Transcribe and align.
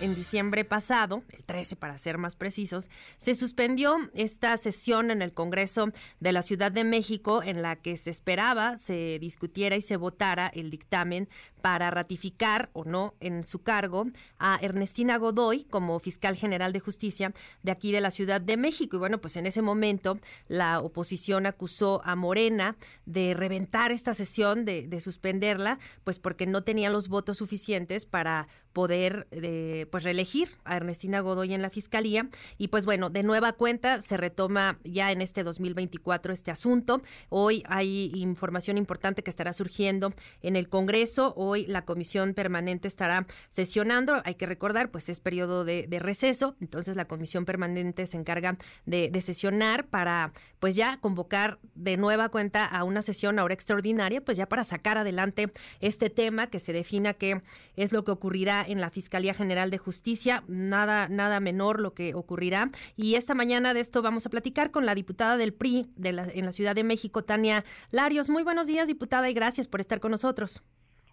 en 0.00 0.14
diciembre 0.14 0.64
pasado, 0.64 1.22
el 1.30 1.44
13 1.44 1.76
para 1.76 1.96
ser 1.98 2.18
más 2.18 2.36
precisos, 2.36 2.90
se 3.18 3.34
suspendió 3.34 3.96
esta 4.14 4.56
sesión 4.56 5.10
en 5.10 5.22
el 5.22 5.32
Congreso 5.32 5.90
de 6.20 6.32
la 6.32 6.42
Ciudad 6.42 6.70
de 6.70 6.84
México 6.84 7.42
en 7.42 7.62
la 7.62 7.76
que 7.76 7.96
se 7.96 8.10
esperaba 8.10 8.76
se 8.76 9.18
discutiera 9.18 9.76
y 9.76 9.82
se 9.82 9.96
votara 9.96 10.48
el 10.48 10.70
dictamen 10.70 11.28
para 11.62 11.90
ratificar 11.90 12.70
o 12.74 12.84
no 12.84 13.14
en 13.20 13.46
su 13.46 13.62
cargo 13.62 14.06
a 14.38 14.58
Ernestina 14.62 15.16
Godoy 15.16 15.64
como 15.64 15.98
fiscal 15.98 16.36
general 16.36 16.72
de 16.72 16.78
justicia 16.78 17.32
de 17.62 17.72
aquí 17.72 17.90
de 17.90 18.00
la 18.00 18.12
Ciudad 18.12 18.40
de 18.40 18.56
México. 18.56 18.96
Y 18.96 18.98
bueno, 19.00 19.20
pues 19.20 19.36
en 19.36 19.46
ese 19.46 19.62
momento 19.62 20.20
la 20.46 20.80
oposición 20.80 21.46
acusó 21.46 22.02
a 22.04 22.14
Morena 22.14 22.76
de 23.04 23.34
reventar 23.34 23.90
esta 23.90 24.14
sesión, 24.14 24.64
de, 24.64 24.86
de 24.86 25.00
suspenderla, 25.00 25.80
pues 26.04 26.18
porque 26.18 26.46
no 26.46 26.62
tenía 26.62 26.88
los 26.88 27.08
votos 27.08 27.38
suficientes 27.38 28.06
para 28.06 28.46
poder 28.76 29.26
eh, 29.30 29.85
pues 29.86 30.04
reelegir 30.04 30.48
a 30.64 30.76
Ernestina 30.76 31.20
Godoy 31.20 31.54
en 31.54 31.62
la 31.62 31.70
fiscalía. 31.70 32.28
Y 32.58 32.68
pues 32.68 32.84
bueno 32.84 33.10
de 33.10 33.22
nueva 33.22 33.52
cuenta 33.52 34.00
se 34.00 34.16
retoma 34.16 34.78
ya 34.84 35.12
en 35.12 35.22
este 35.22 35.44
2024 35.44 36.32
este 36.32 36.50
asunto. 36.50 37.02
Hoy 37.28 37.62
hay 37.66 38.10
información 38.14 38.78
importante 38.78 39.22
que 39.22 39.30
estará 39.30 39.52
surgiendo 39.52 40.14
en 40.42 40.56
el 40.56 40.68
Congreso. 40.68 41.34
Hoy 41.36 41.66
la 41.66 41.84
comisión 41.84 42.34
permanente 42.34 42.88
estará 42.88 43.26
sesionando. 43.48 44.22
Hay 44.24 44.34
que 44.34 44.46
recordar 44.46 44.90
pues 44.90 45.08
es 45.08 45.20
periodo 45.20 45.64
de, 45.64 45.86
receso. 45.96 46.56
Entonces 46.60 46.94
la 46.94 47.06
comisión 47.06 47.46
permanente 47.46 48.06
se 48.06 48.18
encarga 48.18 48.58
de, 48.84 49.10
de 49.10 49.20
sesionar 49.22 49.86
para 49.86 50.32
pues 50.58 50.74
ya 50.76 50.98
convocar 51.00 51.58
de 51.74 51.96
nueva 51.96 52.28
cuenta 52.28 52.66
a 52.66 52.84
una 52.84 53.02
sesión 53.02 53.38
ahora 53.38 53.54
extraordinaria 53.54 54.20
pues 54.20 54.36
ya 54.36 54.46
para 54.46 54.64
sacar 54.64 54.98
adelante 54.98 55.52
este 55.80 56.10
tema 56.10 56.48
que 56.48 56.58
se 56.58 56.72
defina 56.72 57.14
qué 57.14 57.42
es 57.76 57.92
lo 57.92 58.04
que 58.04 58.10
ocurrirá 58.10 58.64
en 58.66 58.80
la 58.80 58.90
Fiscalía 58.90 59.34
General 59.34 59.70
de 59.70 59.75
Justicia, 59.78 60.44
nada, 60.48 61.08
nada 61.08 61.40
menor 61.40 61.80
lo 61.80 61.94
que 61.94 62.14
ocurrirá. 62.14 62.70
Y 62.96 63.14
esta 63.14 63.34
mañana 63.34 63.74
de 63.74 63.80
esto 63.80 64.02
vamos 64.02 64.26
a 64.26 64.30
platicar 64.30 64.70
con 64.70 64.86
la 64.86 64.94
diputada 64.94 65.36
del 65.36 65.52
PRI 65.52 65.90
de 65.96 66.12
la, 66.12 66.24
en 66.24 66.44
la 66.44 66.52
Ciudad 66.52 66.74
de 66.74 66.84
México, 66.84 67.22
Tania 67.22 67.64
Larios. 67.90 68.30
Muy 68.30 68.42
buenos 68.42 68.66
días, 68.66 68.88
diputada, 68.88 69.28
y 69.30 69.34
gracias 69.34 69.68
por 69.68 69.80
estar 69.80 70.00
con 70.00 70.10
nosotros. 70.10 70.62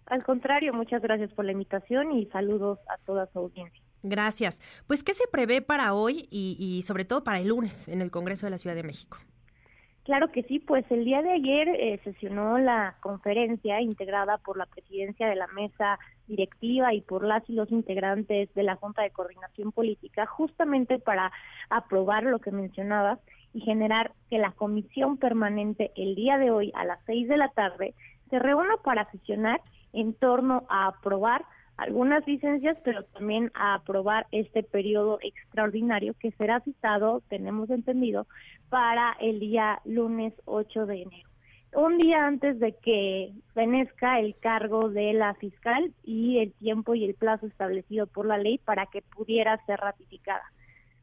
Al 0.06 0.22
contrario, 0.22 0.74
muchas 0.74 1.00
gracias 1.02 1.32
por 1.32 1.44
la 1.44 1.52
invitación 1.52 2.12
y 2.12 2.26
saludos 2.26 2.78
a 2.88 2.98
toda 2.98 3.26
su 3.32 3.38
audiencia. 3.38 3.82
Gracias. 4.02 4.60
Pues, 4.86 5.02
¿qué 5.02 5.14
se 5.14 5.26
prevé 5.28 5.62
para 5.62 5.94
hoy 5.94 6.28
y, 6.30 6.56
y 6.58 6.82
sobre 6.82 7.04
todo 7.04 7.24
para 7.24 7.38
el 7.38 7.48
lunes 7.48 7.88
en 7.88 8.02
el 8.02 8.10
Congreso 8.10 8.46
de 8.46 8.50
la 8.50 8.58
Ciudad 8.58 8.76
de 8.76 8.82
México? 8.82 9.18
Claro 10.04 10.30
que 10.30 10.42
sí, 10.42 10.58
pues 10.58 10.84
el 10.90 11.06
día 11.06 11.22
de 11.22 11.32
ayer 11.32 11.66
eh, 11.66 11.98
sesionó 12.04 12.58
la 12.58 12.94
conferencia 13.00 13.80
integrada 13.80 14.36
por 14.36 14.58
la 14.58 14.66
presidencia 14.66 15.26
de 15.26 15.34
la 15.34 15.46
mesa 15.46 15.98
directiva 16.26 16.92
y 16.92 17.00
por 17.00 17.24
las 17.24 17.48
y 17.48 17.54
los 17.54 17.70
integrantes 17.70 18.52
de 18.52 18.62
la 18.64 18.76
Junta 18.76 19.00
de 19.00 19.10
Coordinación 19.10 19.72
Política, 19.72 20.26
justamente 20.26 20.98
para 20.98 21.32
aprobar 21.70 22.24
lo 22.24 22.38
que 22.38 22.50
mencionabas 22.50 23.18
y 23.54 23.60
generar 23.62 24.12
que 24.28 24.36
la 24.36 24.52
comisión 24.52 25.16
permanente 25.16 25.90
el 25.96 26.14
día 26.16 26.36
de 26.36 26.50
hoy 26.50 26.70
a 26.74 26.84
las 26.84 26.98
seis 27.06 27.26
de 27.26 27.38
la 27.38 27.48
tarde 27.48 27.94
se 28.28 28.38
reúna 28.38 28.76
para 28.84 29.10
sesionar 29.10 29.62
en 29.94 30.12
torno 30.12 30.64
a 30.68 30.88
aprobar 30.88 31.46
algunas 31.76 32.26
licencias, 32.26 32.76
pero 32.84 33.04
también 33.04 33.50
a 33.54 33.74
aprobar 33.74 34.26
este 34.30 34.62
periodo 34.62 35.18
extraordinario 35.22 36.14
que 36.14 36.32
será 36.32 36.60
citado, 36.60 37.22
tenemos 37.28 37.70
entendido, 37.70 38.26
para 38.68 39.16
el 39.20 39.40
día 39.40 39.80
lunes 39.84 40.32
8 40.44 40.86
de 40.86 41.02
enero. 41.02 41.28
Un 41.74 41.98
día 41.98 42.24
antes 42.24 42.60
de 42.60 42.76
que 42.76 43.32
venezca 43.54 44.20
el 44.20 44.36
cargo 44.36 44.90
de 44.90 45.12
la 45.12 45.34
fiscal 45.34 45.92
y 46.04 46.38
el 46.38 46.52
tiempo 46.52 46.94
y 46.94 47.04
el 47.04 47.14
plazo 47.14 47.46
establecido 47.46 48.06
por 48.06 48.26
la 48.26 48.38
ley 48.38 48.58
para 48.58 48.86
que 48.86 49.02
pudiera 49.02 49.58
ser 49.66 49.80
ratificada. 49.80 50.44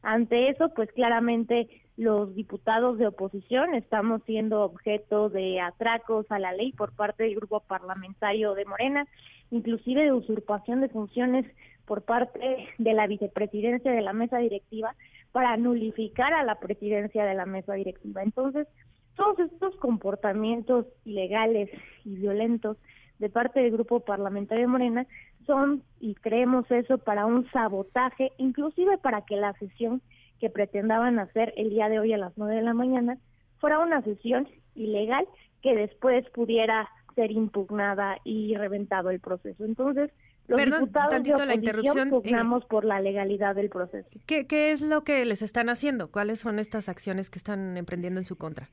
Ante 0.04 0.50
eso, 0.50 0.70
pues 0.70 0.92
claramente 0.94 1.70
los 1.98 2.34
diputados 2.34 2.98
de 2.98 3.08
oposición 3.08 3.76
estamos 3.76 4.22
siendo 4.26 4.64
objeto 4.64 5.30
de 5.30 5.60
atracos 5.60 6.26
a 6.30 6.40
la 6.40 6.54
ley 6.54 6.72
por 6.72 6.94
parte 6.96 7.24
del 7.24 7.36
grupo 7.36 7.60
parlamentario 7.60 8.56
de 8.56 8.66
Morena, 8.66 9.06
inclusive 9.52 10.04
de 10.04 10.14
usurpación 10.14 10.82
de 10.82 10.90
funciones 10.90 11.46
por 11.86 12.04
parte 12.04 12.68
de 12.78 12.94
la 12.94 13.06
vicepresidencia 13.06 13.92
de 13.92 14.02
la 14.02 14.14
mesa 14.14 14.38
directiva 14.38 14.96
para 15.32 15.56
nulificar 15.58 16.34
a 16.34 16.44
la 16.44 16.56
presidencia 16.56 17.26
de 17.26 17.36
la 17.36 17.46
mesa 17.46 17.74
directiva. 17.74 18.24
Entonces, 18.24 18.68
todos 19.16 19.40
estos 19.40 19.76
comportamientos 19.76 20.88
ilegales 21.06 21.70
y 22.06 22.16
violentos 22.16 22.78
de 23.20 23.30
parte 23.30 23.60
del 23.60 23.72
grupo 23.72 24.00
parlamentario 24.00 24.64
de 24.64 24.72
Morena 24.72 25.08
son, 25.46 25.84
y 26.00 26.16
creemos 26.16 26.70
eso, 26.72 26.98
para 26.98 27.26
un 27.26 27.50
sabotaje, 27.52 28.32
inclusive 28.38 28.98
para 28.98 29.22
que 29.22 29.36
la 29.36 29.54
sesión 29.54 30.02
que 30.40 30.50
pretendaban 30.50 31.20
hacer 31.20 31.54
el 31.58 31.70
día 31.70 31.90
de 31.90 32.00
hoy 32.00 32.14
a 32.14 32.18
las 32.18 32.34
nueve 32.36 32.56
de 32.56 32.64
la 32.64 32.74
mañana 32.74 33.18
fuera 33.60 33.80
una 33.80 34.02
sesión 34.02 34.48
ilegal 34.76 35.26
que 35.62 35.76
después 35.76 36.28
pudiera 36.32 36.90
ser 37.16 37.32
impugnada 37.32 38.18
y 38.24 38.56
reventado 38.56 39.10
el 39.10 39.20
proceso. 39.20 39.64
Entonces, 39.64 40.12
los 40.48 40.66
diputados 40.66 41.24
de 41.24 41.34
oposición 41.34 42.10
pugnamos 42.10 42.64
eh, 42.64 42.68
por 42.70 42.86
la 42.86 43.00
legalidad 43.00 43.56
del 43.56 43.70
proceso. 43.70 44.10
¿qué, 44.26 44.48
¿Qué 44.48 44.72
es 44.72 44.82
lo 44.82 45.04
que 45.04 45.24
les 45.26 45.42
están 45.42 45.70
haciendo? 45.70 46.12
¿Cuáles 46.12 46.40
son 46.40 46.60
estas 46.60 46.90
acciones 46.90 47.30
que 47.30 47.38
están 47.38 47.78
emprendiendo 47.78 48.20
en 48.20 48.26
su 48.26 48.38
contra? 48.38 48.70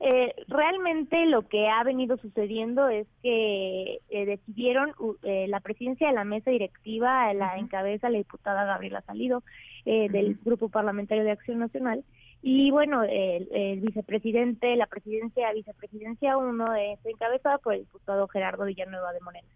Eh, 0.00 0.32
realmente 0.46 1.26
lo 1.26 1.48
que 1.48 1.68
ha 1.68 1.82
venido 1.82 2.16
sucediendo 2.18 2.88
es 2.88 3.08
que 3.20 3.98
eh, 4.10 4.26
decidieron 4.26 4.92
eh, 5.24 5.46
la 5.48 5.58
presidencia 5.58 6.06
de 6.06 6.14
la 6.14 6.22
mesa 6.22 6.52
directiva 6.52 7.34
la 7.34 7.58
encabeza 7.58 8.08
la 8.08 8.18
diputada 8.18 8.64
Gabriela 8.64 9.02
Salido 9.02 9.42
eh, 9.84 10.08
del 10.08 10.38
Grupo 10.44 10.68
Parlamentario 10.68 11.24
de 11.24 11.32
Acción 11.32 11.58
Nacional. 11.58 12.04
Y 12.40 12.70
bueno, 12.70 13.02
el, 13.02 13.80
vicepresidente, 13.80 14.76
la 14.76 14.86
presidencia, 14.86 15.52
vicepresidencia 15.52 16.36
uno 16.36 16.66
es 16.76 17.04
encabezada 17.04 17.58
por 17.58 17.74
el 17.74 17.80
diputado 17.80 18.28
Gerardo 18.28 18.66
Villanueva 18.66 19.12
de 19.12 19.20
Morena. 19.20 19.48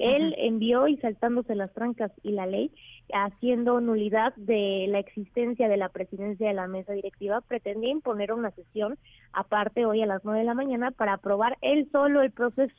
Él 0.00 0.34
envió 0.38 0.88
y 0.88 0.96
saltándose 0.96 1.54
las 1.54 1.72
trancas 1.74 2.10
y 2.22 2.32
la 2.32 2.46
ley, 2.46 2.72
haciendo 3.12 3.82
nulidad 3.82 4.34
de 4.36 4.86
la 4.88 4.98
existencia 4.98 5.68
de 5.68 5.76
la 5.76 5.90
presidencia 5.90 6.48
de 6.48 6.54
la 6.54 6.66
mesa 6.66 6.94
directiva, 6.94 7.42
pretendía 7.42 7.90
imponer 7.90 8.32
una 8.32 8.50
sesión 8.52 8.98
aparte 9.34 9.84
hoy 9.84 10.02
a 10.02 10.06
las 10.06 10.24
nueve 10.24 10.40
de 10.40 10.46
la 10.46 10.54
mañana 10.54 10.90
para 10.90 11.12
aprobar 11.12 11.58
él 11.60 11.86
solo 11.92 12.22
el 12.22 12.30
proceso. 12.30 12.74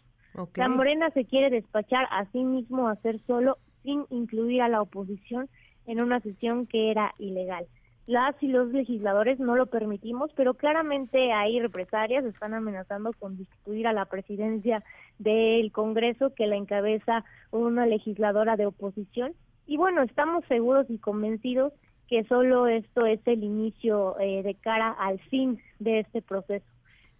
La 0.55 0.67
Morena 0.67 1.11
se 1.11 1.25
quiere 1.25 1.51
despachar 1.51 2.07
a 2.09 2.25
sí 2.31 2.43
mismo, 2.43 2.87
hacer 2.87 3.19
solo, 3.27 3.57
sin 3.83 4.05
incluir 4.09 4.63
a 4.63 4.69
la 4.69 4.81
oposición 4.81 5.47
en 5.85 6.01
una 6.01 6.21
sesión 6.21 6.65
que 6.65 6.89
era 6.89 7.13
ilegal 7.19 7.67
las 8.07 8.35
y 8.41 8.47
los 8.47 8.71
legisladores 8.71 9.39
no 9.39 9.55
lo 9.55 9.67
permitimos, 9.67 10.31
pero 10.35 10.55
claramente 10.55 11.31
hay 11.31 11.59
represalias, 11.59 12.25
están 12.25 12.53
amenazando 12.53 13.13
con 13.13 13.37
destituir 13.37 13.87
a 13.87 13.93
la 13.93 14.05
presidencia 14.05 14.83
del 15.19 15.71
Congreso 15.71 16.33
que 16.33 16.47
la 16.47 16.55
encabeza 16.55 17.23
una 17.51 17.85
legisladora 17.85 18.57
de 18.57 18.65
oposición. 18.65 19.33
Y 19.67 19.77
bueno, 19.77 20.01
estamos 20.01 20.43
seguros 20.45 20.87
y 20.89 20.97
convencidos 20.97 21.73
que 22.07 22.23
solo 22.25 22.67
esto 22.67 23.05
es 23.05 23.21
el 23.25 23.43
inicio 23.43 24.19
eh, 24.19 24.43
de 24.43 24.55
cara 24.55 24.91
al 24.91 25.19
fin 25.29 25.61
de 25.79 25.99
este 25.99 26.21
proceso. 26.21 26.65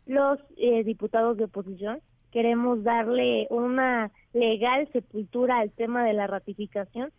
Los 0.05 0.39
eh, 0.57 0.83
diputados 0.83 1.37
de 1.37 1.45
oposición 1.45 2.01
queremos 2.31 2.83
darle 2.83 3.47
una 3.49 4.11
legal 4.33 4.89
sepultura 4.91 5.59
al 5.59 5.71
tema 5.71 6.03
de 6.03 6.13
la 6.13 6.27
ratificación 6.27 7.11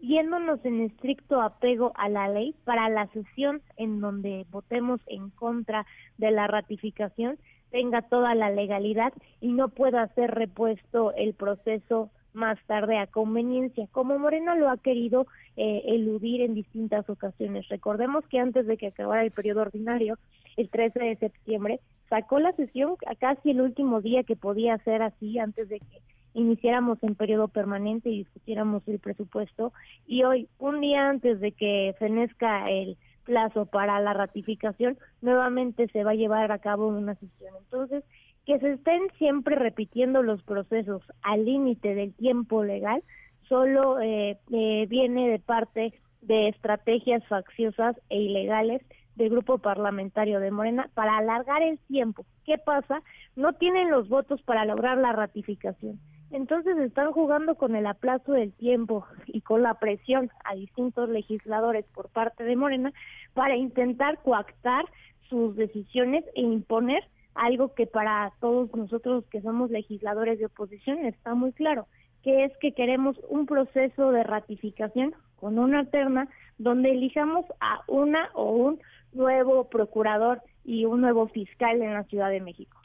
yéndonos 0.00 0.64
en 0.64 0.80
estricto 0.80 1.40
apego 1.40 1.92
a 1.96 2.08
la 2.08 2.28
ley 2.28 2.54
para 2.64 2.88
la 2.88 3.06
sesión 3.08 3.62
en 3.76 4.00
donde 4.00 4.46
votemos 4.50 5.00
en 5.06 5.30
contra 5.30 5.86
de 6.18 6.30
la 6.30 6.46
ratificación 6.46 7.38
tenga 7.70 8.02
toda 8.02 8.34
la 8.34 8.50
legalidad 8.50 9.12
y 9.40 9.52
no 9.52 9.68
pueda 9.68 10.06
ser 10.14 10.32
repuesto 10.32 11.12
el 11.14 11.34
proceso 11.34 12.10
más 12.32 12.58
tarde 12.66 12.98
a 12.98 13.06
conveniencia, 13.06 13.88
como 13.90 14.18
Moreno 14.18 14.54
lo 14.54 14.70
ha 14.70 14.76
querido 14.76 15.26
eh, 15.56 15.82
eludir 15.86 16.42
en 16.42 16.54
distintas 16.54 17.08
ocasiones. 17.10 17.68
Recordemos 17.68 18.24
que 18.28 18.38
antes 18.38 18.66
de 18.66 18.76
que 18.76 18.88
acabara 18.88 19.24
el 19.24 19.32
periodo 19.32 19.62
ordinario, 19.62 20.16
el 20.56 20.68
13 20.68 21.00
de 21.00 21.16
septiembre, 21.16 21.80
sacó 22.08 22.38
la 22.38 22.52
sesión 22.52 22.94
a 23.06 23.14
casi 23.16 23.50
el 23.50 23.60
último 23.60 24.00
día 24.00 24.22
que 24.22 24.36
podía 24.36 24.78
ser 24.78 25.02
así, 25.02 25.38
antes 25.38 25.68
de 25.68 25.80
que 25.80 26.00
iniciáramos 26.34 26.98
en 27.02 27.14
periodo 27.14 27.48
permanente 27.48 28.08
y 28.10 28.18
discutiéramos 28.18 28.86
el 28.88 28.98
presupuesto 28.98 29.72
y 30.06 30.24
hoy, 30.24 30.48
un 30.58 30.80
día 30.80 31.08
antes 31.08 31.40
de 31.40 31.52
que 31.52 31.94
fenezca 31.98 32.64
el 32.64 32.96
plazo 33.24 33.66
para 33.66 34.00
la 34.00 34.12
ratificación, 34.12 34.98
nuevamente 35.20 35.88
se 35.88 36.04
va 36.04 36.12
a 36.12 36.14
llevar 36.14 36.50
a 36.52 36.58
cabo 36.58 36.88
una 36.88 37.14
sesión. 37.14 37.54
Entonces, 37.58 38.04
que 38.46 38.58
se 38.58 38.72
estén 38.72 39.02
siempre 39.18 39.56
repitiendo 39.56 40.22
los 40.22 40.42
procesos 40.42 41.02
al 41.22 41.44
límite 41.44 41.94
del 41.94 42.12
tiempo 42.14 42.64
legal, 42.64 43.02
solo 43.48 44.00
eh, 44.00 44.38
eh, 44.52 44.86
viene 44.88 45.28
de 45.28 45.38
parte 45.38 45.92
de 46.22 46.48
estrategias 46.48 47.26
facciosas 47.28 47.96
e 48.08 48.18
ilegales 48.20 48.82
del 49.16 49.30
grupo 49.30 49.58
parlamentario 49.58 50.40
de 50.40 50.50
Morena 50.50 50.88
para 50.94 51.18
alargar 51.18 51.62
el 51.62 51.78
tiempo. 51.80 52.24
¿Qué 52.44 52.58
pasa? 52.58 53.02
No 53.36 53.52
tienen 53.52 53.90
los 53.90 54.08
votos 54.08 54.40
para 54.42 54.64
lograr 54.64 54.98
la 54.98 55.12
ratificación. 55.12 56.00
Entonces 56.30 56.78
están 56.78 57.12
jugando 57.12 57.56
con 57.56 57.74
el 57.74 57.86
aplazo 57.86 58.32
del 58.32 58.52
tiempo 58.52 59.04
y 59.26 59.40
con 59.40 59.62
la 59.62 59.74
presión 59.74 60.30
a 60.44 60.54
distintos 60.54 61.08
legisladores 61.08 61.84
por 61.92 62.08
parte 62.08 62.44
de 62.44 62.54
Morena 62.54 62.92
para 63.34 63.56
intentar 63.56 64.18
coactar 64.22 64.84
sus 65.28 65.56
decisiones 65.56 66.24
e 66.34 66.42
imponer 66.42 67.02
algo 67.34 67.74
que 67.74 67.86
para 67.86 68.32
todos 68.40 68.72
nosotros 68.74 69.24
que 69.30 69.40
somos 69.40 69.70
legisladores 69.70 70.38
de 70.38 70.46
oposición 70.46 71.04
está 71.04 71.34
muy 71.34 71.52
claro, 71.52 71.86
que 72.22 72.44
es 72.44 72.56
que 72.58 72.72
queremos 72.72 73.16
un 73.28 73.46
proceso 73.46 74.12
de 74.12 74.22
ratificación 74.22 75.14
con 75.36 75.58
una 75.58 75.84
terna 75.86 76.28
donde 76.58 76.90
elijamos 76.90 77.46
a 77.60 77.80
una 77.88 78.30
o 78.34 78.52
un 78.52 78.80
nuevo 79.12 79.68
procurador 79.68 80.42
y 80.64 80.84
un 80.84 81.00
nuevo 81.00 81.26
fiscal 81.28 81.82
en 81.82 81.94
la 81.94 82.04
Ciudad 82.04 82.30
de 82.30 82.40
México. 82.40 82.79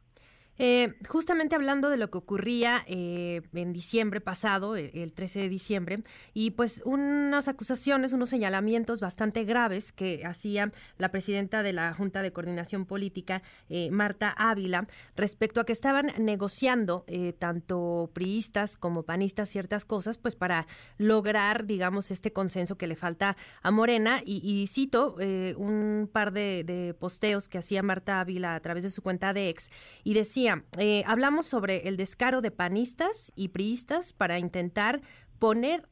Eh, 0.57 0.93
justamente 1.09 1.55
hablando 1.55 1.89
de 1.89 1.97
lo 1.97 2.09
que 2.09 2.17
ocurría 2.17 2.85
eh, 2.87 3.41
en 3.53 3.73
diciembre 3.73 4.21
pasado, 4.21 4.77
e, 4.77 4.91
el 4.93 5.11
13 5.11 5.39
de 5.41 5.49
diciembre, 5.49 6.03
y 6.33 6.51
pues 6.51 6.81
unas 6.85 7.47
acusaciones, 7.49 8.13
unos 8.13 8.29
señalamientos 8.29 9.01
bastante 9.01 9.43
graves 9.43 9.91
que 9.91 10.25
hacía 10.25 10.71
la 10.97 11.11
presidenta 11.11 11.61
de 11.61 11.73
la 11.73 11.93
Junta 11.93 12.21
de 12.21 12.31
Coordinación 12.31 12.85
Política, 12.85 13.43
eh, 13.69 13.91
Marta 13.91 14.29
Ávila, 14.29 14.87
respecto 15.17 15.59
a 15.59 15.65
que 15.65 15.73
estaban 15.73 16.11
negociando 16.17 17.05
tanto 17.39 18.09
priistas 18.13 18.77
como 18.77 19.03
panistas 19.03 19.49
ciertas 19.49 19.85
cosas, 19.85 20.17
pues 20.17 20.35
para 20.35 20.67
lograr, 20.97 21.65
digamos, 21.65 22.11
este 22.11 22.31
consenso 22.31 22.77
que 22.77 22.87
le 22.87 22.95
falta 22.95 23.35
a 23.61 23.71
Morena. 23.71 24.21
Y, 24.25 24.67
cito 24.67 25.15
un 25.57 26.09
par 26.11 26.31
de, 26.31 26.63
de 26.63 26.93
posteos 26.93 27.47
que 27.47 27.57
hacía 27.57 27.83
Marta 27.83 28.19
Ávila 28.19 28.55
a 28.55 28.59
través 28.59 28.83
de 28.83 28.89
su 28.89 29.01
cuenta 29.01 29.33
de 29.33 29.49
ex 29.49 29.69
y 30.03 30.13
decía, 30.13 30.44
eh, 30.77 31.03
hablamos 31.05 31.47
sobre 31.47 31.87
el 31.87 31.97
descaro 31.97 32.41
de 32.41 32.51
panistas 32.51 33.31
y 33.35 33.49
priistas 33.49 34.13
para 34.13 34.39
intentar 34.39 35.01
poner 35.39 35.87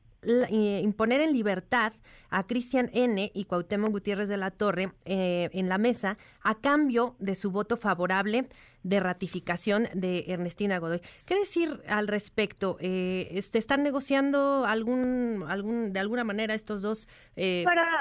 imponer 0.50 1.19
en 1.19 1.33
libertad 1.33 1.91
a 2.29 2.45
Cristian 2.45 2.89
N. 2.94 3.29
y 3.33 3.44
Cuauhtémoc 3.44 3.91
Gutiérrez 3.91 4.29
de 4.29 4.38
la 4.38 4.51
Torre 4.51 4.94
eh, 5.03 5.50
en 5.51 5.67
la 5.67 5.77
mesa 5.77 6.17
a 6.41 6.55
cambio 6.61 7.17
de 7.19 7.35
su 7.35 7.51
voto 7.51 7.75
favorable 7.75 8.47
de 8.83 9.01
ratificación 9.01 9.89
de 9.94 10.23
Ernestina 10.29 10.77
Godoy. 10.77 11.01
¿Qué 11.25 11.35
decir 11.35 11.81
al 11.89 12.07
respecto? 12.07 12.77
Eh, 12.79 13.38
¿Se 13.41 13.57
están 13.57 13.83
negociando 13.83 14.63
algún, 14.65 15.44
algún, 15.49 15.91
de 15.91 15.99
alguna 15.99 16.23
manera 16.23 16.53
estos 16.53 16.81
dos 16.81 17.09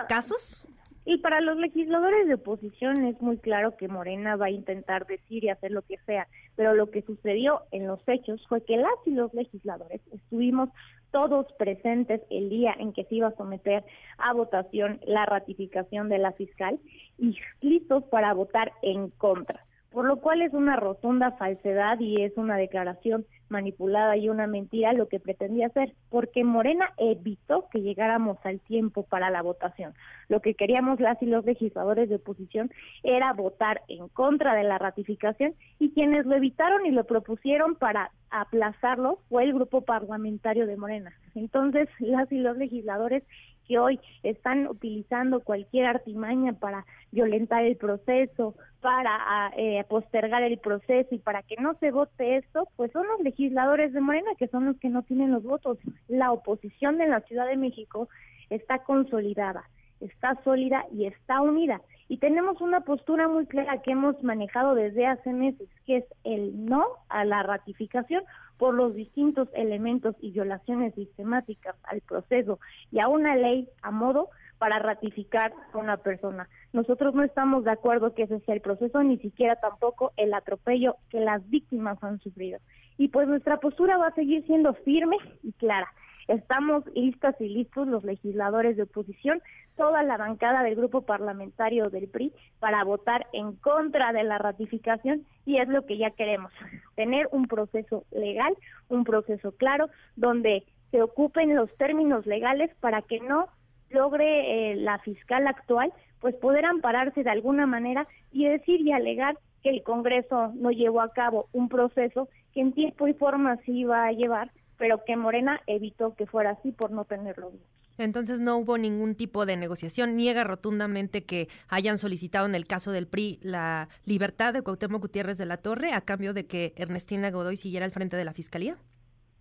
casos? 0.08 0.64
Y 1.04 1.18
para 1.18 1.40
los 1.40 1.56
legisladores 1.56 2.28
de 2.28 2.34
oposición 2.34 3.04
es 3.06 3.20
muy 3.20 3.36
claro 3.38 3.76
que 3.76 3.88
Morena 3.88 4.36
va 4.36 4.46
a 4.46 4.50
intentar 4.50 5.06
decir 5.06 5.44
y 5.44 5.48
hacer 5.48 5.72
lo 5.72 5.82
que 5.82 5.96
sea, 6.06 6.28
pero 6.56 6.74
lo 6.74 6.90
que 6.90 7.02
sucedió 7.02 7.62
en 7.70 7.86
los 7.86 8.00
hechos 8.06 8.44
fue 8.48 8.62
que 8.64 8.76
las 8.76 8.94
y 9.06 9.10
los 9.10 9.32
legisladores 9.34 10.00
estuvimos 10.12 10.68
todos 11.10 11.46
presentes 11.58 12.22
el 12.30 12.48
día 12.48 12.74
en 12.78 12.92
que 12.92 13.04
se 13.04 13.16
iba 13.16 13.28
a 13.28 13.36
someter 13.36 13.84
a 14.18 14.32
votación 14.32 15.00
la 15.06 15.26
ratificación 15.26 16.08
de 16.08 16.18
la 16.18 16.32
fiscal 16.32 16.78
y 17.18 17.36
listos 17.60 18.04
para 18.04 18.32
votar 18.34 18.72
en 18.82 19.10
contra 19.10 19.64
por 19.92 20.06
lo 20.06 20.16
cual 20.16 20.42
es 20.42 20.52
una 20.54 20.76
rotunda 20.76 21.32
falsedad 21.32 22.00
y 22.00 22.22
es 22.22 22.36
una 22.36 22.56
declaración 22.56 23.26
manipulada 23.48 24.16
y 24.16 24.28
una 24.28 24.46
mentira 24.46 24.92
lo 24.94 25.08
que 25.08 25.20
pretendía 25.20 25.66
hacer, 25.66 25.94
porque 26.08 26.42
Morena 26.42 26.92
evitó 26.96 27.68
que 27.70 27.82
llegáramos 27.82 28.38
al 28.44 28.60
tiempo 28.60 29.04
para 29.04 29.30
la 29.30 29.42
votación. 29.42 29.94
Lo 30.28 30.40
que 30.40 30.54
queríamos 30.54 30.98
las 30.98 31.22
y 31.22 31.26
los 31.26 31.44
legisladores 31.44 32.08
de 32.08 32.16
oposición 32.16 32.70
era 33.02 33.32
votar 33.34 33.82
en 33.88 34.08
contra 34.08 34.54
de 34.54 34.64
la 34.64 34.78
ratificación 34.78 35.54
y 35.78 35.90
quienes 35.92 36.26
lo 36.26 36.34
evitaron 36.34 36.86
y 36.86 36.90
lo 36.90 37.04
propusieron 37.04 37.76
para 37.76 38.10
aplazarlo 38.30 39.18
fue 39.28 39.44
el 39.44 39.52
grupo 39.52 39.82
parlamentario 39.82 40.66
de 40.66 40.76
Morena. 40.76 41.12
Entonces, 41.34 41.88
las 42.00 42.32
y 42.32 42.38
los 42.38 42.56
legisladores 42.56 43.22
que 43.72 43.78
hoy 43.78 44.00
están 44.22 44.66
utilizando 44.66 45.40
cualquier 45.40 45.86
artimaña 45.86 46.52
para 46.52 46.84
violentar 47.10 47.64
el 47.64 47.76
proceso, 47.76 48.54
para 48.82 49.16
ah, 49.18 49.50
eh, 49.56 49.82
postergar 49.88 50.42
el 50.42 50.58
proceso 50.58 51.14
y 51.14 51.18
para 51.18 51.42
que 51.42 51.56
no 51.56 51.72
se 51.80 51.90
vote 51.90 52.36
esto, 52.36 52.68
pues 52.76 52.92
son 52.92 53.06
los 53.06 53.20
legisladores 53.20 53.94
de 53.94 54.02
Morena 54.02 54.30
que 54.38 54.48
son 54.48 54.66
los 54.66 54.76
que 54.76 54.90
no 54.90 55.04
tienen 55.04 55.30
los 55.30 55.42
votos. 55.42 55.78
La 56.06 56.32
oposición 56.32 56.98
de 56.98 57.08
la 57.08 57.20
Ciudad 57.20 57.46
de 57.46 57.56
México 57.56 58.10
está 58.50 58.80
consolidada, 58.80 59.64
está 60.00 60.38
sólida 60.44 60.84
y 60.92 61.06
está 61.06 61.40
unida. 61.40 61.80
Y 62.08 62.18
tenemos 62.18 62.60
una 62.60 62.80
postura 62.80 63.26
muy 63.26 63.46
clara 63.46 63.80
que 63.80 63.92
hemos 63.92 64.22
manejado 64.22 64.74
desde 64.74 65.06
hace 65.06 65.32
meses, 65.32 65.70
que 65.86 65.98
es 65.98 66.04
el 66.24 66.66
no 66.66 66.84
a 67.08 67.24
la 67.24 67.42
ratificación 67.42 68.22
por 68.62 68.74
los 68.74 68.94
distintos 68.94 69.48
elementos 69.54 70.14
y 70.20 70.30
violaciones 70.30 70.94
sistemáticas 70.94 71.74
al 71.82 72.00
proceso 72.00 72.60
y 72.92 73.00
a 73.00 73.08
una 73.08 73.34
ley 73.34 73.68
a 73.82 73.90
modo 73.90 74.28
para 74.58 74.78
ratificar 74.78 75.52
a 75.72 75.78
una 75.78 75.96
persona. 75.96 76.48
Nosotros 76.72 77.12
no 77.12 77.24
estamos 77.24 77.64
de 77.64 77.72
acuerdo 77.72 78.14
que 78.14 78.22
ese 78.22 78.38
sea 78.38 78.54
el 78.54 78.60
proceso, 78.60 79.02
ni 79.02 79.18
siquiera 79.18 79.56
tampoco 79.56 80.12
el 80.16 80.32
atropello 80.32 80.94
que 81.10 81.18
las 81.18 81.42
víctimas 81.50 82.00
han 82.04 82.20
sufrido. 82.20 82.60
Y 82.98 83.08
pues 83.08 83.26
nuestra 83.26 83.56
postura 83.56 83.96
va 83.96 84.06
a 84.06 84.14
seguir 84.14 84.46
siendo 84.46 84.74
firme 84.74 85.16
y 85.42 85.50
clara. 85.54 85.92
Estamos 86.28 86.84
listas 86.94 87.34
y 87.40 87.48
listos 87.48 87.88
los 87.88 88.04
legisladores 88.04 88.76
de 88.76 88.84
oposición, 88.84 89.42
toda 89.76 90.02
la 90.02 90.16
bancada 90.16 90.62
del 90.62 90.76
grupo 90.76 91.02
parlamentario 91.02 91.84
del 91.84 92.08
PRI 92.08 92.32
para 92.60 92.84
votar 92.84 93.26
en 93.32 93.52
contra 93.56 94.12
de 94.12 94.24
la 94.24 94.38
ratificación 94.38 95.26
y 95.46 95.58
es 95.58 95.68
lo 95.68 95.86
que 95.86 95.98
ya 95.98 96.10
queremos, 96.10 96.52
tener 96.94 97.28
un 97.32 97.44
proceso 97.44 98.04
legal, 98.10 98.54
un 98.88 99.04
proceso 99.04 99.52
claro 99.52 99.88
donde 100.16 100.64
se 100.90 101.02
ocupen 101.02 101.56
los 101.56 101.74
términos 101.76 102.26
legales 102.26 102.70
para 102.80 103.02
que 103.02 103.20
no 103.20 103.48
logre 103.90 104.72
eh, 104.72 104.76
la 104.76 104.98
fiscal 104.98 105.46
actual 105.46 105.92
pues 106.20 106.34
poder 106.36 106.64
ampararse 106.64 107.24
de 107.24 107.30
alguna 107.30 107.66
manera 107.66 108.06
y 108.30 108.46
decir 108.46 108.80
y 108.80 108.92
alegar 108.92 109.36
que 109.62 109.70
el 109.70 109.82
Congreso 109.82 110.52
no 110.54 110.70
llevó 110.70 111.00
a 111.00 111.12
cabo 111.12 111.48
un 111.52 111.68
proceso 111.68 112.28
que 112.52 112.60
en 112.60 112.72
tiempo 112.72 113.08
y 113.08 113.14
forma 113.14 113.56
sí 113.64 113.80
iba 113.80 114.04
a 114.04 114.12
llevar 114.12 114.50
pero 114.82 115.04
que 115.04 115.16
Morena 115.16 115.60
evitó 115.68 116.16
que 116.16 116.26
fuera 116.26 116.50
así 116.50 116.72
por 116.72 116.90
no 116.90 117.04
tenerlo. 117.04 117.52
Entonces 117.98 118.40
no 118.40 118.56
hubo 118.56 118.78
ningún 118.78 119.14
tipo 119.14 119.46
de 119.46 119.56
negociación. 119.56 120.16
Niega 120.16 120.42
rotundamente 120.42 121.22
que 121.22 121.48
hayan 121.68 121.98
solicitado 121.98 122.46
en 122.46 122.56
el 122.56 122.66
caso 122.66 122.90
del 122.90 123.06
PRI 123.06 123.38
la 123.42 123.88
libertad 124.06 124.52
de 124.52 124.62
Cuauhtémoc 124.62 125.02
Gutiérrez 125.02 125.38
de 125.38 125.46
la 125.46 125.58
Torre 125.58 125.92
a 125.92 126.00
cambio 126.00 126.34
de 126.34 126.48
que 126.48 126.72
Ernestina 126.74 127.30
Godoy 127.30 127.56
siguiera 127.56 127.86
al 127.86 127.92
frente 127.92 128.16
de 128.16 128.24
la 128.24 128.32
Fiscalía. 128.32 128.76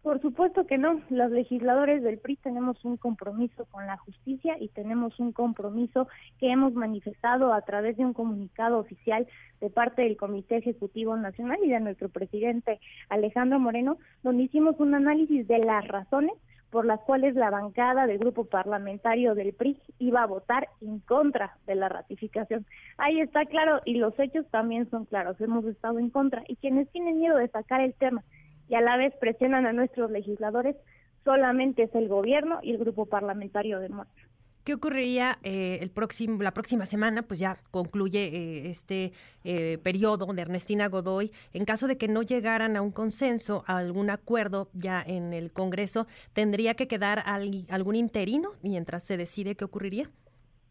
Por 0.01 0.19
supuesto 0.19 0.65
que 0.65 0.79
no. 0.79 0.99
Los 1.11 1.29
legisladores 1.29 2.01
del 2.01 2.17
PRI 2.17 2.37
tenemos 2.37 2.83
un 2.83 2.97
compromiso 2.97 3.65
con 3.65 3.85
la 3.85 3.97
justicia 3.97 4.57
y 4.59 4.69
tenemos 4.69 5.19
un 5.19 5.31
compromiso 5.31 6.07
que 6.39 6.51
hemos 6.51 6.73
manifestado 6.73 7.53
a 7.53 7.61
través 7.61 7.97
de 7.97 8.05
un 8.05 8.13
comunicado 8.13 8.79
oficial 8.79 9.27
de 9.59 9.69
parte 9.69 10.01
del 10.01 10.17
Comité 10.17 10.57
Ejecutivo 10.57 11.15
Nacional 11.17 11.59
y 11.63 11.69
de 11.69 11.79
nuestro 11.79 12.09
presidente 12.09 12.79
Alejandro 13.09 13.59
Moreno, 13.59 13.99
donde 14.23 14.43
hicimos 14.43 14.79
un 14.79 14.95
análisis 14.95 15.47
de 15.47 15.59
las 15.59 15.87
razones 15.87 16.33
por 16.71 16.85
las 16.85 17.01
cuales 17.01 17.35
la 17.35 17.51
bancada 17.51 18.07
del 18.07 18.17
grupo 18.17 18.45
parlamentario 18.45 19.35
del 19.35 19.53
PRI 19.53 19.77
iba 19.99 20.23
a 20.23 20.27
votar 20.27 20.69
en 20.81 20.99
contra 20.99 21.57
de 21.67 21.75
la 21.75 21.89
ratificación. 21.89 22.65
Ahí 22.97 23.19
está 23.19 23.45
claro 23.45 23.81
y 23.85 23.95
los 23.95 24.17
hechos 24.17 24.47
también 24.49 24.89
son 24.89 25.05
claros. 25.05 25.39
Hemos 25.41 25.65
estado 25.65 25.99
en 25.99 26.09
contra 26.09 26.43
y 26.47 26.55
quienes 26.55 26.89
tienen 26.89 27.19
miedo 27.19 27.37
de 27.37 27.49
sacar 27.49 27.81
el 27.81 27.93
tema 27.93 28.23
y 28.71 28.75
a 28.75 28.81
la 28.81 28.95
vez 28.95 29.13
presionan 29.19 29.65
a 29.65 29.73
nuestros 29.73 30.09
legisladores, 30.09 30.77
solamente 31.25 31.83
es 31.83 31.93
el 31.93 32.07
gobierno 32.07 32.59
y 32.63 32.71
el 32.71 32.77
grupo 32.77 33.05
parlamentario 33.05 33.81
de 33.81 33.89
Morena. 33.89 34.15
¿Qué 34.63 34.75
ocurriría 34.75 35.39
eh, 35.43 35.79
el 35.81 35.89
próximo, 35.89 36.41
la 36.41 36.53
próxima 36.53 36.85
semana? 36.85 37.23
Pues 37.23 37.37
ya 37.39 37.57
concluye 37.71 38.27
eh, 38.27 38.69
este 38.69 39.11
eh, 39.43 39.77
periodo 39.83 40.31
de 40.31 40.41
Ernestina 40.41 40.87
Godoy. 40.87 41.33
En 41.51 41.65
caso 41.65 41.87
de 41.87 41.97
que 41.97 42.07
no 42.07 42.21
llegaran 42.21 42.77
a 42.77 42.81
un 42.81 42.91
consenso, 42.91 43.65
a 43.67 43.77
algún 43.77 44.09
acuerdo 44.09 44.69
ya 44.73 45.03
en 45.05 45.33
el 45.33 45.51
Congreso, 45.51 46.07
¿tendría 46.31 46.75
que 46.75 46.87
quedar 46.87 47.21
algún 47.25 47.95
interino 47.95 48.51
mientras 48.61 49.03
se 49.03 49.17
decide 49.17 49.55
qué 49.55 49.65
ocurriría? 49.65 50.09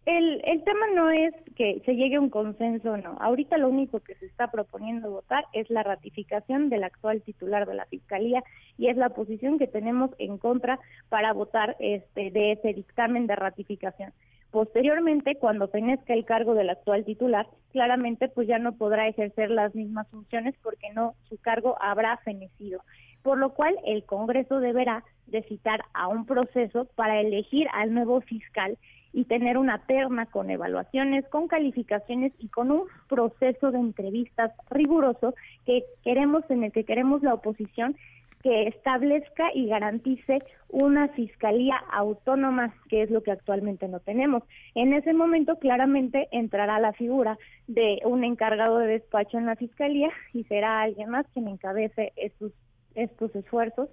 El, 0.06 0.40
el 0.44 0.64
tema 0.64 0.86
no 0.94 1.10
es 1.10 1.34
que 1.56 1.82
se 1.84 1.94
llegue 1.94 2.16
a 2.16 2.20
un 2.20 2.30
consenso, 2.30 2.96
no. 2.96 3.18
Ahorita 3.20 3.58
lo 3.58 3.68
único 3.68 4.00
que 4.00 4.14
se 4.14 4.26
está 4.26 4.50
proponiendo 4.50 5.10
votar 5.10 5.44
es 5.52 5.68
la 5.68 5.82
ratificación 5.82 6.70
del 6.70 6.84
actual 6.84 7.20
titular 7.22 7.66
de 7.66 7.74
la 7.74 7.84
Fiscalía 7.84 8.42
y 8.78 8.88
es 8.88 8.96
la 8.96 9.10
posición 9.10 9.58
que 9.58 9.66
tenemos 9.66 10.10
en 10.18 10.38
contra 10.38 10.80
para 11.10 11.32
votar 11.32 11.76
este 11.80 12.30
de 12.30 12.52
ese 12.52 12.72
dictamen 12.72 13.26
de 13.26 13.36
ratificación. 13.36 14.12
Posteriormente, 14.50 15.36
cuando 15.36 15.68
tenezca 15.68 16.12
el 16.12 16.24
cargo 16.24 16.54
del 16.54 16.70
actual 16.70 17.04
titular, 17.04 17.46
claramente 17.70 18.28
pues 18.28 18.48
ya 18.48 18.58
no 18.58 18.72
podrá 18.72 19.06
ejercer 19.06 19.50
las 19.50 19.74
mismas 19.74 20.08
funciones 20.08 20.56
porque 20.62 20.90
no 20.92 21.14
su 21.28 21.36
cargo 21.36 21.76
habrá 21.80 22.16
fenecido 22.18 22.82
por 23.22 23.38
lo 23.38 23.50
cual 23.50 23.76
el 23.84 24.04
Congreso 24.04 24.60
deberá 24.60 25.04
de 25.26 25.42
citar 25.42 25.84
a 25.94 26.08
un 26.08 26.26
proceso 26.26 26.86
para 26.96 27.20
elegir 27.20 27.68
al 27.72 27.94
nuevo 27.94 28.20
fiscal 28.20 28.78
y 29.12 29.24
tener 29.24 29.58
una 29.58 29.78
terna 29.86 30.26
con 30.26 30.50
evaluaciones, 30.50 31.26
con 31.28 31.48
calificaciones 31.48 32.32
y 32.38 32.48
con 32.48 32.70
un 32.70 32.84
proceso 33.08 33.70
de 33.70 33.78
entrevistas 33.78 34.52
riguroso 34.70 35.34
que 35.66 35.84
queremos 36.04 36.44
en 36.48 36.64
el 36.64 36.72
que 36.72 36.84
queremos 36.84 37.22
la 37.22 37.34
oposición 37.34 37.96
que 38.42 38.68
establezca 38.68 39.50
y 39.54 39.66
garantice 39.66 40.38
una 40.68 41.08
fiscalía 41.08 41.76
autónoma, 41.92 42.74
que 42.88 43.02
es 43.02 43.10
lo 43.10 43.22
que 43.22 43.32
actualmente 43.32 43.86
no 43.86 44.00
tenemos. 44.00 44.42
En 44.74 44.94
ese 44.94 45.12
momento 45.12 45.58
claramente 45.58 46.28
entrará 46.32 46.78
la 46.78 46.94
figura 46.94 47.38
de 47.66 48.00
un 48.04 48.24
encargado 48.24 48.78
de 48.78 48.86
despacho 48.86 49.36
en 49.36 49.46
la 49.46 49.56
fiscalía 49.56 50.10
y 50.32 50.44
será 50.44 50.80
alguien 50.80 51.10
más 51.10 51.26
quien 51.34 51.48
encabece 51.48 52.12
estos, 52.16 52.52
estos 52.94 53.34
esfuerzos 53.34 53.88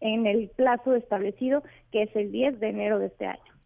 en 0.00 0.26
el 0.26 0.48
plazo 0.48 0.94
establecido, 0.94 1.62
que 1.92 2.02
es 2.02 2.16
el 2.16 2.32
10 2.32 2.60
de 2.60 2.68
enero 2.68 2.98
de 2.98 3.06
este 3.06 3.26
año 3.26 3.56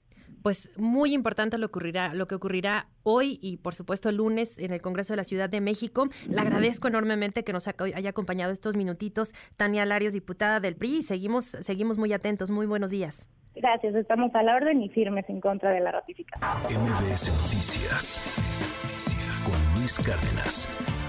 pues 0.43 0.71
muy 0.77 1.15
importante 1.15 1.59
lo, 1.59 1.67
ocurrirá, 1.67 2.15
lo 2.15 2.27
que 2.27 2.35
ocurrirá 2.35 2.87
hoy 3.03 3.39
y 3.43 3.59
por 3.59 3.75
supuesto 3.75 4.09
el 4.09 4.17
lunes 4.17 4.59
en 4.59 4.73
el 4.73 4.81
Congreso 4.81 5.12
de 5.12 5.19
la 5.19 5.25
Ciudad 5.25 5.50
de 5.50 5.61
México. 5.61 6.09
Le 6.29 6.41
agradezco 6.41 6.89
enormemente 6.89 7.45
que 7.45 7.53
nos 7.53 7.69
haya 7.69 8.11
acompañado 8.11 8.53
estos 8.53 8.77
minutitos 8.77 9.35
Tania 9.57 9.85
Larios, 9.87 10.15
diputada 10.15 10.61
del 10.61 10.77
PRI, 10.77 10.99
y 10.99 11.03
seguimos, 11.03 11.47
seguimos 11.47 11.99
muy 11.99 12.12
atentos. 12.12 12.50
Muy 12.50 12.67
buenos 12.67 12.91
días. 12.91 13.29
Gracias, 13.55 13.95
estamos 13.95 14.35
a 14.35 14.43
la 14.43 14.57
orden 14.57 14.83
y 14.83 14.89
firmes 14.89 15.29
en 15.29 15.41
contra 15.41 15.73
de 15.73 15.81
la 15.81 15.93
ratificación. 15.93 16.83
MBS 16.83 17.29
Noticias 17.43 18.23
con 19.45 19.79
Luis 19.79 19.99
Cárdenas. 19.99 21.00